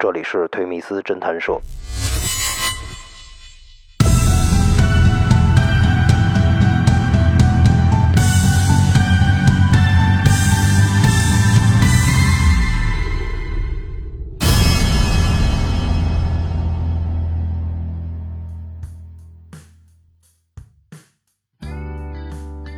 [0.00, 1.60] 这里是推米斯侦探社。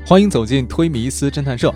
[0.07, 1.71] 欢迎走进推迷思侦探社。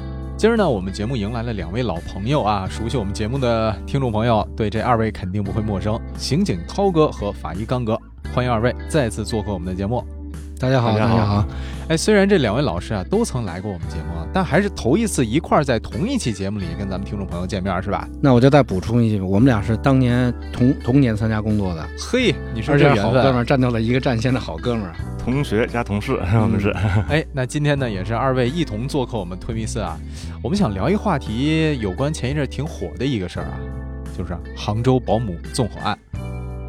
[0.45, 7.99] 今儿呢，我们节目迎来了两位老朋友啊，熟悉我们节目的听众朋友对这二位肯定不会陌生，刑警涛哥和法医刚哥，
[8.35, 10.05] 欢迎二位再次做客我们的节目。
[10.59, 11.45] 大家好，大家好。
[11.89, 18.09] 哎，虽然这两位老师啊都曾来过我们节目，但还是头一次一块儿在同一期节目里跟咱们听众朋友见面，是吧？
[18.23, 21.87] 那我就再补充一句，我们俩是当年同同年参加工作的。
[21.99, 26.71] 嘿，你说这好哥们儿站到了一个战线的好哥们儿，同学加同事，我们是。
[27.11, 29.99] 哎，那今天呢也是二位一同做客我们推密斯啊，
[30.41, 33.59] 我们想聊一个话题，有关前一阵挺火的一个事儿啊，
[34.17, 35.99] 就是杭州保姆纵火案。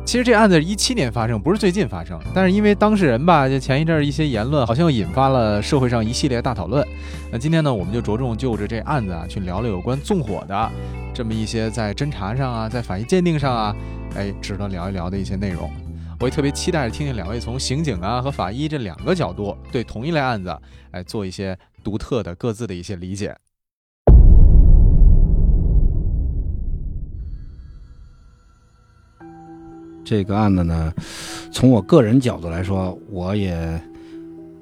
[0.05, 6.87] 其实这案子是一七年发生，不是最近发生，但是因为当事人吧，就前一阵一些言论，好像又引发了社会上一系列大讨论。
[7.31, 10.71] 那今天呢，我们就着重就着这案子啊，去聊聊有关纵火的
[11.11, 13.75] 这么一些在侦查上啊，在法医鉴定上啊，
[14.15, 15.69] 哎，值得聊一聊的一些内容。
[16.19, 20.55] 我也特别期待着听听两位从刑警啊和法医这两个角度，对同一类案子，
[20.91, 23.35] 哎，做一些独特的各自的一些理解。
[30.05, 30.93] 这个案子呢，
[31.51, 33.81] 从我个人角度来说，我也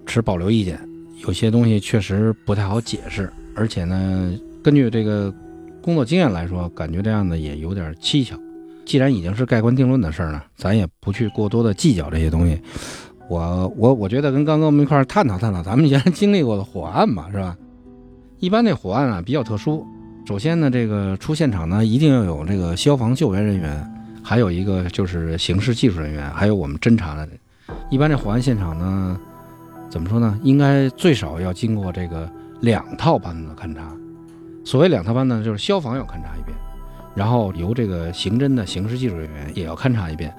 [0.06, 0.80] 持保留意见。
[1.28, 5.34] 有些东西确实不太好解释，而且呢，根据这个
[5.82, 8.40] 工作经验来说，感觉这案子也有点蹊跷。
[8.86, 12.60] 既然已经是盖棺定论的事儿呢，咱也不去过多的计较这些东西。
[13.30, 17.56] 我我我觉得跟刚刚我们一块儿探讨探讨咱们原来经历过的火案吧，是吧？
[18.40, 19.86] 一般这火案啊比较特殊，
[20.28, 23.93] 首先呢，这个出现场呢一定要有这个消防救援人员。
[24.24, 27.28] 还有一个就是刑事技术人员，还有我们侦查的。
[27.90, 29.20] 一般这火案现场呢，
[29.90, 30.40] 怎么说呢？
[30.42, 32.30] 应该最少要经过这个
[32.62, 33.82] 两套班子勘查。
[34.66, 36.58] 所谓两套班子，就是消防要勘察一遍，
[37.14, 40.34] 然后由这个刑侦的刑事技术人员也要勘察一遍。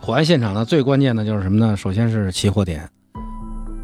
[0.00, 1.76] 火案现场呢，最关键的就是什么呢？
[1.76, 2.88] 首先是起火点。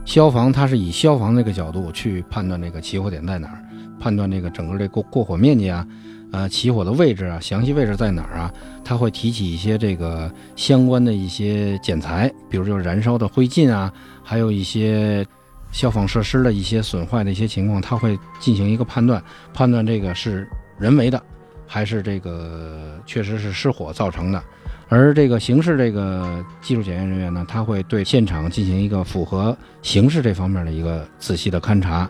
[0.04, 3.62] 消防它是以消防那个角度去判断这个起火点在哪儿，
[4.00, 5.86] 判断这个整个这过过火面积啊。
[6.32, 8.52] 呃，起火的位置啊，详细位置在哪儿啊？
[8.84, 13.92] 他会提起一些这个相关的一些检材，比如就是燃烧的灰烬啊，
[14.22, 15.26] 还有一些
[15.72, 20.48] 消防设施的一些损坏的一些情况，他会进行一个判断，判断这个是
[20.78, 21.20] 人为的，
[21.66, 24.42] 还是这个确实是失火造成的。
[24.88, 32.08] 而这个刑事这个技术检验人员呢，他会对现场进行一个符合刑事这方面的一个仔细的勘查，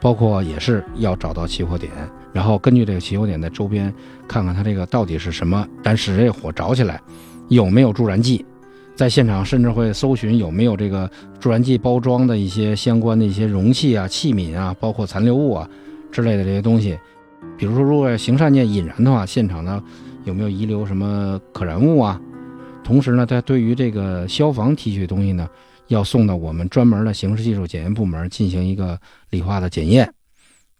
[0.00, 1.90] 包括也是要找到起火点。
[2.32, 3.92] 然后根据这个起火点的周边，
[4.26, 7.00] 看看它这个到底是什么，但使这火着起来，
[7.48, 8.44] 有没有助燃剂？
[8.94, 11.10] 在现场甚至会搜寻有没有这个
[11.40, 15.68] 助燃剂包装的一些相关的一些容器啊、器皿啊，包括残留物啊
[16.10, 16.98] 之类的这些东西。
[17.56, 19.82] 比如说，如果行善件引燃的话，现场呢
[20.24, 22.20] 有没有遗留什么可燃物啊？
[22.84, 25.48] 同时呢，它对于这个消防提取东西呢，
[25.88, 28.98] 要送到我们专门的刑事技术检验部门进行一个
[29.30, 30.12] 理化的检验，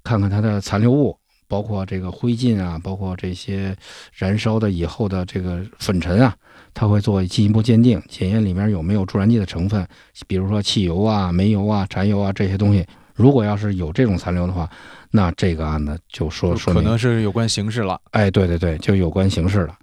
[0.04, 1.16] 看看它的残留物。
[1.52, 3.76] 包括这个灰烬啊，包括这些
[4.14, 6.34] 燃烧的以后的这个粉尘啊，
[6.72, 9.86] 它会做进一步鉴定，检验里面有没有助燃剂的成分，
[10.26, 12.86] 比如说汽油啊、煤油啊、柴油啊这些东西。
[13.14, 14.66] 如果要是有这种残留的话，
[15.10, 18.00] 那这个案子就说说明可能是有关刑事了。
[18.12, 19.76] 哎，对对对，就有关刑事了。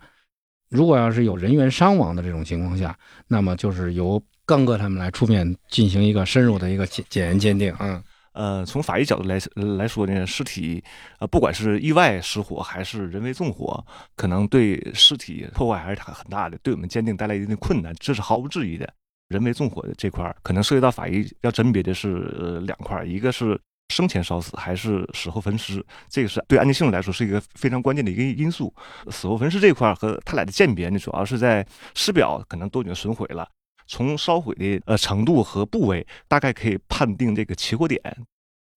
[0.71, 2.97] 如果要是有人员伤亡的这种情况下，
[3.27, 8.01] 那么就是由刚哥他们来出面进行一个深入的一个检检验鉴定啊。
[8.33, 9.39] 呃，从法医角度来
[9.77, 10.83] 来说呢，尸体
[11.19, 13.85] 呃，不管是意外失火还是人为纵火，
[14.15, 18.87] 可能对尸体破坏还是很大的，对我们鉴定带来一定的困难，这是毫无质疑的。
[19.29, 23.59] 人为纵火的这块可能涉及到法医要甄别的是呃两块，一个是
[23.93, 28.73] 生前烧死还是死后焚尸，这个是对安全性来说是一个非常关键的一个因素。
[29.11, 33.47] 死后焚尸这块和他俩的鉴别呢，主要是在尸表可能都已经损毁了。
[33.89, 37.99] 从烧毁的呃程度和部位，大概可以判定这个起火点。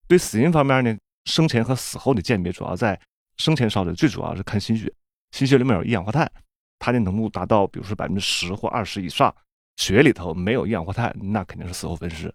[0.08, 2.98] 对死因方面呢，生前和死后的鉴别主要在
[3.36, 4.90] 生前烧的，最主要是看心血，
[5.30, 6.30] 心血里面有一氧化碳，
[6.78, 9.34] 它的浓度达到，比如说百分之十或二十以上，
[9.76, 12.34] 血里头没有一氧化碳，那肯定是死后分尸。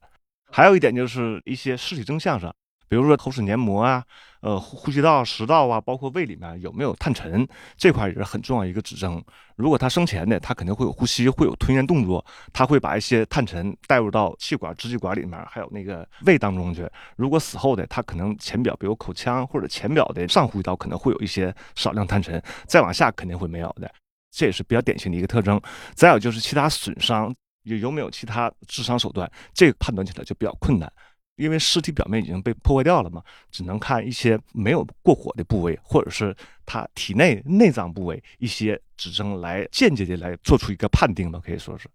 [0.51, 2.55] 还有一点就是一些尸体征象上。
[2.87, 4.03] 比如说口齿黏膜啊，
[4.41, 9.23] 呃，呼吸道、食道啊，包括胃里面有没有碳尘，这块也是很重要一个指征。
[9.55, 12.23] 如果他生前的，他肯定会有呼吸，会有吞咽动作，
[12.53, 16.87] 他会把一些碳尘带入到气管、支气管里面，还有那个胃当中去。
[17.15, 23.91] 如果死后的，他可能前表，比如口腔或者前表的上呼吸道可能会有一些少量碳尘，再往下肯定会没有的。
[24.31, 25.59] 这也是比较典型的一个特征。
[25.95, 30.91] 再有就是其他损伤有有没有其他致伤手段，这个判断起来就比较困难，
[31.37, 36.35] 因为尸体表面已经被破坏掉了嘛，只能看一些没有过火的部位，或者是
[36.65, 41.87] 他体内内脏部位一些指征来间接的来做出一个判定吧，可以说是。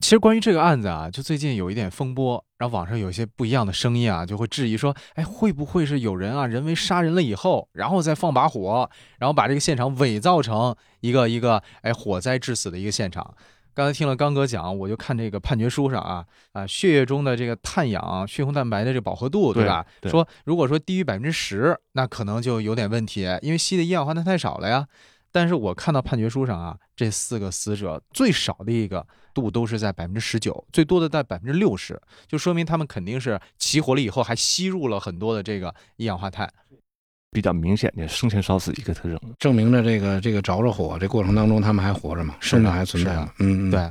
[0.00, 13.34] 其实关于这个案子啊，就最近有一点风波，然后网上有一些不一样的声音啊，就会质疑说，哎，会不会是有人啊人为杀人了以后，然后再放把火，然后把这个现场伪造成一个一个哎火灾致死的一个现场？
[13.78, 19.86] 刚才听了刚哥讲，我就看这个判决书上啊啊，血液中的这个碳氧、血红蛋白的这个饱和度，对吧？
[20.00, 24.88] 对说如果说低于百分之十，那可能就有点问题，因为吸的一氧化碳太少了呀。
[25.30, 36.52] 但是我看到判决书上啊，这四个死者最少的一个度都是在百分之十九，最多的在百分之六十，就说明他们肯定是起火了以后还吸入了很多的这个一氧化碳。
[37.30, 39.18] 比较明显的生前烧死一个特征。
[39.38, 43.90] 证明了这个这个着着火这过程当中他们还活着嘛，生命还存在嗯，对，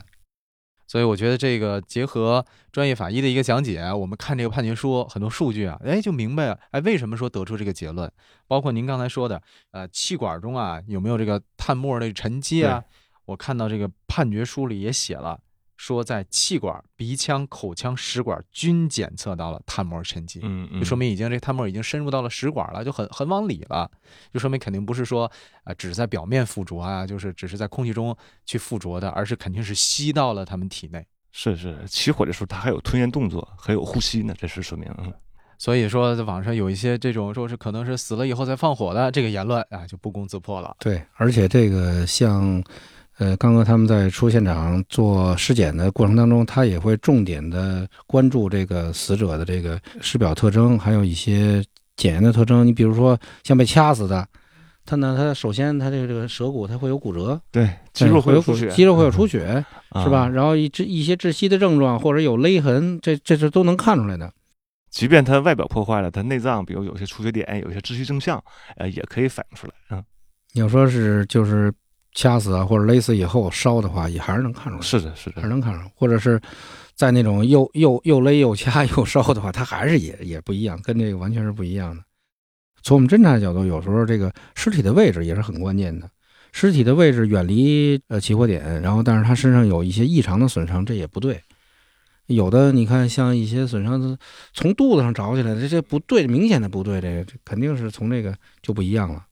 [0.88, 8.12] 所以我觉得这个结合专业法医的一个讲解，我们看这个判决书很多数据啊，哎，就明白了，哎，为什么说得出这个结论？
[8.48, 9.42] 包括您刚才说的，
[9.72, 12.84] 呃，气管中啊有没有这个碳末的沉积啊？
[13.26, 15.38] 我看到这个判决书里也写了，
[15.78, 20.42] 说在气管、鼻腔、口腔、食管均检测到了碳膜沉积。
[20.44, 23.90] 嗯就说明已经这碳膜已经深入到了食管了，就很很往里了，
[24.34, 25.32] 就说明肯定不是说
[25.64, 28.16] 啊、只是在表面附着啊，就是只是在空气中
[28.46, 31.06] 去附着的，而是肯定是吸到了他们体内。
[31.32, 34.92] 是是，起火的时候它还有吞咽动作，还有呼吸呢，这是说明。
[34.98, 35.14] 嗯
[35.60, 40.76] 所以说，在网上有一些这种说是可能是死了以后再放火的这个言论啊，就不攻自破了。
[40.80, 42.64] 对，而且这个像，
[43.20, 51.64] 呃，刚刚他们在出现场做尸检的过程当中，他也会重点的关注这个死者的这个尸表特征，还有一些
[51.96, 52.66] 检验的特征。
[52.66, 54.28] 你比如说像被掐死的，
[54.86, 60.30] 他呢，他首先他这个这个舌骨它会有骨折，对，肌肉会有出血，肌肉会有出血，啊是吧？？
[60.30, 64.32] 然后一窒一些窒息的症状或者有勒痕，这这是都能看出来的。
[64.92, 68.42] 即便他外表破坏了，他内脏比如有些出血点，有些窒息征象，
[68.78, 69.74] 呃，也可以反映出来。
[69.90, 70.04] 嗯，
[70.54, 71.74] 你要说是就是
[72.18, 74.82] 掐死啊或者勒死以后烧的话，也还是能看出来。
[74.82, 76.42] 是的，是的，还是能看出来，或者是
[76.96, 82.04] 在那种又又又勒又掐又烧的话，它还是也也不一样，跟这个完全是不一样的。
[82.82, 86.10] 从我们侦查的角度，有时候这个尸体的位置也是很关键的。
[86.54, 91.40] 尸体的位置远离呃起火点，然后但是他身上有一些异常的损伤，这也不对。
[92.26, 94.18] 有的你看像一些损伤，
[94.54, 99.24] 从肚子上着起来的，这这不对，明显的不对，这个这肯定是从这个就不一样了。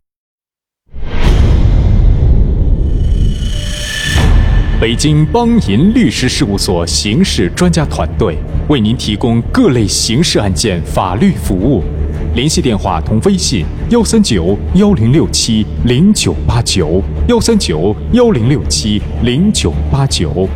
[4.77, 8.37] 北京邦银律师事务所刑事专家团队
[8.67, 11.81] 为您提供各类刑事案件法律服务，
[12.35, 20.49] 联系电话同微信：幺三九幺零六七零九八九，幺三九幺零六七零九八九。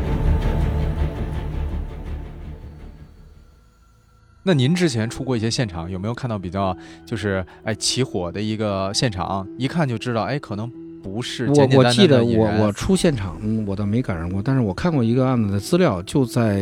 [4.43, 6.75] 那您之前出过一些现场，有没有看到比较
[7.05, 10.69] 就是哎起火的一个现场，一看就知道哎可能
[11.09, 16.59] 不是我简简单我记得我我出现场，嗯我倒没赶上过，但是我看过一个案子的资料，就在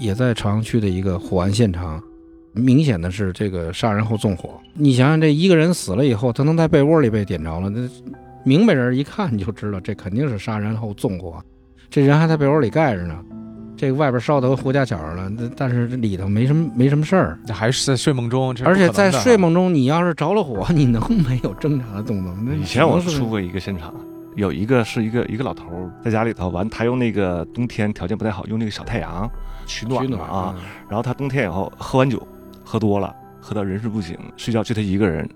[0.00, 2.02] 也在朝阳区的一个火案现场，
[2.52, 4.50] 明显的是这个杀人后纵火。
[4.74, 7.88] 你想想，这一个人死了以后，他能在被窝里被点着了，那
[8.42, 11.42] 明白人一看就知道，这肯定是杀人后纵火。
[11.90, 13.22] 这人还在被窝里盖着呢，
[13.80, 17.38] 这个外边烧的和胡家角儿了，那但是这里头没什么没什么事儿。
[17.48, 22.42] 还是在睡梦中，而且在睡梦中，你要是着了火，你能没有挣扎的动作吗？
[22.44, 23.94] 那以前我出过一个现场，
[24.36, 25.64] 有一个是一个一个老头
[26.04, 29.26] 在家里头，完他用那个冬天条件不太好，用那个小太阳
[29.64, 30.54] 取暖取暖啊。，
[30.86, 32.22] 然后他冬天以后喝完酒，
[32.62, 35.26] 喝多了，喝到人事不省，睡觉就他一个人。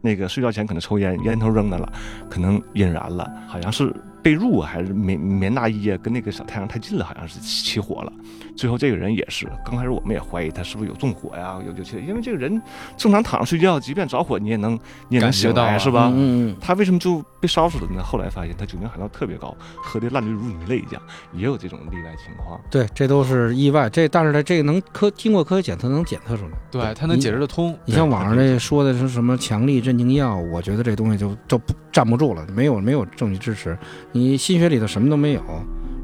[0.00, 1.92] 那个睡觉前可能抽烟，烟头扔那了，
[2.30, 8.12] 可能引燃了，好像是被褥啊还是棉棉大衣啊，跟那个小太阳太近了，好像是起起火了。
[8.56, 12.60] 最后这个人也是，刚开始我们也怀疑他是不是有纵火呀，有有些，因为这个人
[12.96, 14.74] 正常躺着睡觉，即便着火你也能
[15.08, 16.08] 你也能醒来是吧？
[16.12, 16.56] 嗯嗯嗯。
[16.60, 18.02] 他为什么就被烧死了呢？
[18.02, 21.00] 后来发现他酒精含量特别高，喝的烂醉如泥了一样，
[21.32, 22.60] 也有这种例外情况。
[22.68, 23.88] 对，这都是意外。
[23.88, 26.50] 这但是呢，这个能科经过科学检测能检测出来。
[26.70, 27.78] 对，他能解释得通。
[27.84, 33.76] 你像网上那说的是什么强力镇静药，我觉得这东西就就不站不住了，没有没有证据支持。
[34.12, 35.42] 你心血里头什么都没有，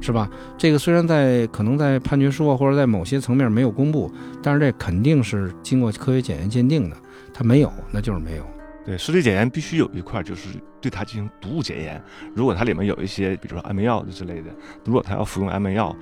[0.00, 0.26] 是吧？
[0.56, 4.10] 这个虽然在可能在判决书啊或者在某些层面没有公布，
[4.42, 6.96] 但是这肯定是经过科学检验鉴定的。
[7.34, 8.46] 它没有，那就是没有。
[8.86, 10.48] 对，尸体检验必须有一块，就是
[10.80, 12.02] 对它进行毒物检验。
[12.34, 14.50] 如果它里面有一些，比如说安眠药之类的，
[14.84, 15.94] 如果他要服用安眠药，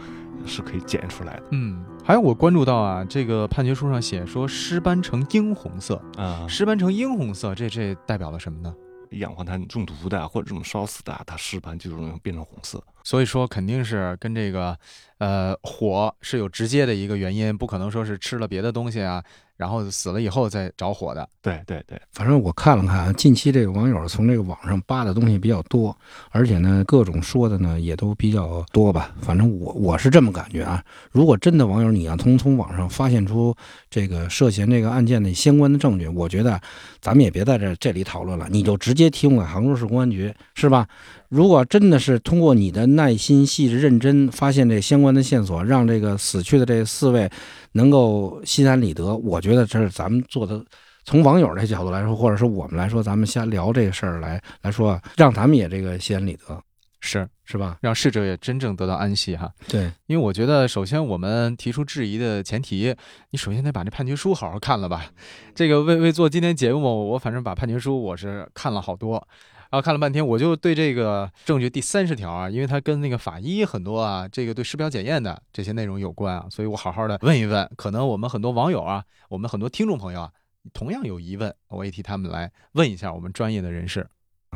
[0.47, 1.43] 是可以检验出来的。
[1.53, 8.75] 嗯，还有我关注到啊，这个判决书上写说尸斑呈樱红色，啊、尸斑呈樱红色，这这代表了什么呢？
[9.11, 12.83] 一氧化碳中毒的或者这种烧死的，它尸斑就容易变成红色。
[13.05, 14.77] 所以说肯定是跟这个
[15.19, 19.23] 呃火是有直接的一个原因，不可能说是吃了别的东西啊，
[19.57, 21.29] 然后死了以后再着火的。
[21.41, 25.97] 对对对，反正我看了看啊，近期这个网友从这个网上扒的东西比较多，
[26.31, 29.13] 而且呢，各种说的呢也都比较多吧。
[29.21, 30.83] 反正我我是这么感觉啊。
[31.11, 33.55] 如果真的网友你要从从网上发现出
[33.91, 36.61] 这个涉嫌这个案件的相关的证据，我觉得
[37.01, 40.87] 咱们也别在这这里讨论了，你就直接提供给杭州市公安局，是吧？
[41.33, 47.27] 如果真的是通过你的耐心、细致、认真，发现这相关的线索，让这个死去的这四位
[47.73, 50.63] 能够心安理得，我觉得这是咱们做的。
[51.05, 56.63] 从网友这角度来说，或者是我们来说，咱们瞎聊这个事儿来来说，让咱们也这个心安理得，
[57.01, 57.79] 是是吧？
[57.81, 59.51] 让逝者也真正得到安息哈。
[59.69, 62.95] 对，因为我觉得，首先我们提出质疑的前提，
[63.31, 65.07] 你首先得把这判决书好好看了吧。
[65.55, 69.27] 这个为为做今天节目，我反正把判决书我是看了好多。
[69.73, 77.67] 然后看了半天，我就对这个证据第三十条啊，因为它跟那个法医很多啊，这个对尸表检验的这些内容有关啊，所以我好好的问一问。
[77.75, 80.33] 可能我们很多网友啊，我们很多听众朋友啊，
[80.75, 84.07] 同样有疑问，我也替他们来问一下我们专业的人士。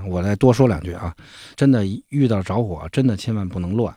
[0.06, 1.16] 我再多说两句啊，
[1.54, 3.96] 真的遇到着火，真的千万不能乱，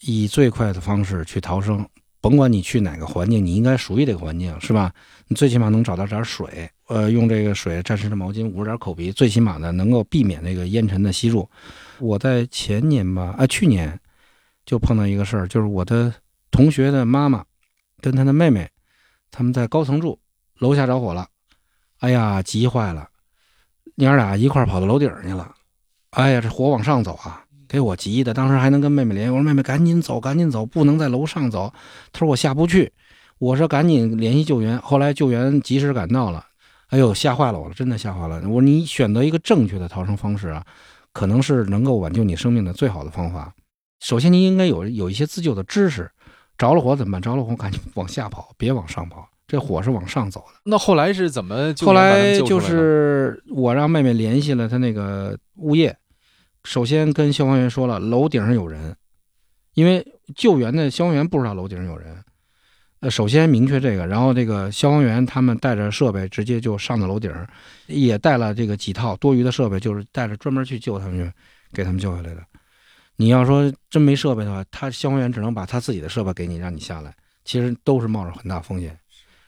[0.00, 1.86] 以最快的方式去逃生。
[2.24, 4.90] 甭管你去哪个环境，你应该熟悉这个环境，是吧？
[5.28, 11.46] 你最起码能找到点水，呃，用这个水沾湿的毛巾捂着点口鼻，最起码呢能够避免那个烟尘的吸入。
[11.98, 14.00] 我在前年吧，啊，去年
[14.64, 16.10] 就碰到一个事儿，就是我的
[16.50, 17.44] 同学的妈妈
[18.00, 18.70] 跟她的妹妹，
[19.30, 20.18] 他们在高层住，
[20.60, 21.28] 楼下着火了，
[21.98, 23.06] 哎呀，急坏了，
[23.96, 25.54] 娘俩一块跑到楼顶去了，
[26.08, 27.43] 哎呀，这火往上走啊！
[27.68, 29.30] 给我急的，当时还能跟妹妹联系。
[29.30, 31.72] 我说：“妹妹，赶紧走，赶紧走，不能在楼上走。”
[32.12, 32.92] 她说：“我下不去。”
[33.38, 36.44] 我说：“赶紧联系救援。”后来救援及时赶到了。
[36.88, 38.36] 哎呦，吓坏了我了，真的吓坏了。
[38.44, 40.64] 我说：“你选择一个正确的逃生方式啊，
[41.12, 43.52] 可能是能够挽救你生命的最好的方法。
[44.00, 46.10] 首先，你应该有有一些自救的知识。
[46.56, 47.20] 着了火怎么办？
[47.20, 49.28] 着了火赶紧 往下跑，别往上跑。
[49.46, 50.60] 这火是往上走的。
[50.64, 51.74] 那后来是怎么？
[51.80, 55.94] 后来就是我让妹妹联系了她那个物业。
[56.64, 58.96] 首先跟消防员说了楼顶上有人，
[59.74, 62.22] 因为救援的消防员不知道楼顶上有人。
[63.00, 67.30] 呃，首先明确这个，然后这个消防员他们带着设备直接就上到楼顶，
[67.86, 71.30] 也带了这个几套多余的设备，就是带着专门去救他们去，
[71.70, 72.42] 给他们救下来的。
[73.16, 78.98] 你要说真没设备的话，他消防员只能把他自己的设备给你，让你下来，其实都是冒着很大风险。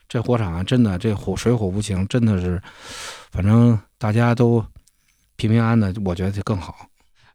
[0.07, 2.61] 这火场啊，真的这火水火无情，真的是，
[3.33, 4.63] 反正大家都
[5.37, 6.87] 平平安安的，我觉得就更好。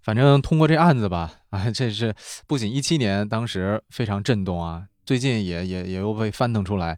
[0.01, 2.13] 反正通过这案子吧，啊，这是
[2.47, 6.97] 不仅一七年当时非常震动啊，最近也也也又被翻腾出来。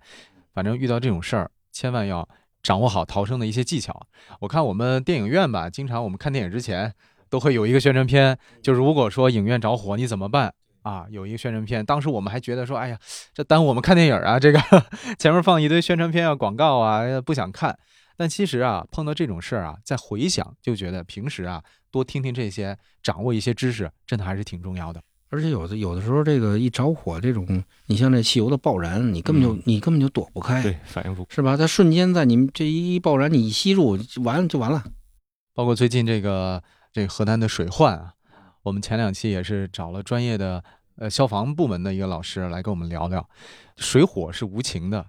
[0.53, 2.27] 反正遇到这种事儿，千万要
[2.61, 4.07] 掌握好逃生的一些技巧。
[4.39, 6.93] 我看我们电影院吧，经常我们看电影之前
[7.29, 11.05] 都会有一个宣传片，就如果说影院着火你怎么办啊？
[11.09, 12.97] 有一个宣传片，当时我们还觉得说，哎呀，
[13.33, 14.59] 这耽误我们看电影啊，这个
[15.17, 17.77] 前面放一堆宣传片啊、广告啊，不想看。
[18.15, 24.99] 但其实啊，碰到这种事儿啊，再回想就觉得平时啊，多听听这些，掌握一些知识，真的还是挺重要的。
[25.29, 31.55] 而且有的有的时候，这个一着火，这种你像这汽油的爆燃，你根本就你根本就躲不开，对，反应不是吧？
[31.55, 34.83] 它瞬间在你们这一爆燃，你一吸入，完就完了。
[35.53, 38.13] 包括最近这个这个河南的水患啊，
[38.63, 40.63] 我们前两期也是找了专业的
[40.97, 43.27] 呃消防部门的一个老师来跟我们聊聊，
[43.77, 45.05] 水火是无情的，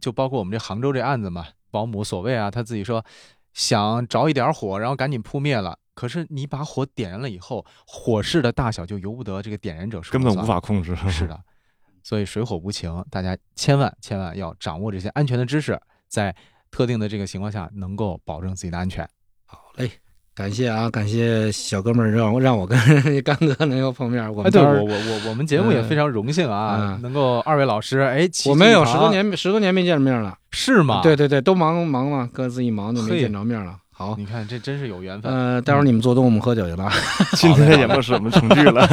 [0.00, 1.46] 就包括我们这杭州这案子嘛。
[1.70, 3.04] 保姆所谓啊，他自己说
[3.52, 5.78] 想着一点火，然后赶紧扑灭了。
[5.98, 10.94] 可是你把火点燃了以后，火势的大小就由不得这个点燃者说根本无法控制。
[11.10, 11.36] 是的，
[12.04, 15.76] 所以水火无情，大家千万千万要掌握这些安全的知识，
[16.06, 16.32] 在
[16.70, 19.04] 特定的这个情况下，能够保证自己的安全。
[19.44, 19.90] 好嘞。
[20.36, 22.78] 感谢啊，感谢小哥们儿让让我跟
[23.24, 24.22] 刚哥能够碰面。
[24.32, 31.02] 我们对我我我我们节目也非常荣幸啊，能够二位老师哎，我们有十多年十多年没见面了，是吗？
[31.02, 33.76] 对对对，都忙忙嘛，各自一忙就没见着面了。
[33.98, 35.34] 好，你看这真是有缘分。
[35.34, 36.88] 呃，待会儿你们做东，我们喝酒去 了。
[37.32, 38.86] 今天的节目是我们重聚了。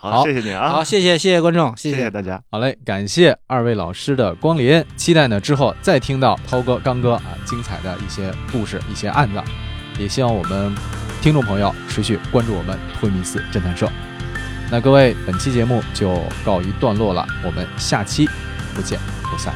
[0.00, 0.70] 好，谢谢你啊。
[0.70, 2.10] 好，谢谢谢谢观众，谢谢。
[2.10, 2.40] 大家。
[2.50, 9.38] 好嘞，感谢二位老师的光临，期待呢之后再听到涛哥、刚哥啊精彩的一些故事、一些案子。
[9.98, 10.74] 也希望我们
[11.20, 13.86] 听众朋友持续关注我们推密斯侦探社。
[14.70, 18.26] 那各位，本期节目就告一段落了，我们下期
[18.74, 18.98] 不见
[19.30, 19.52] 不散。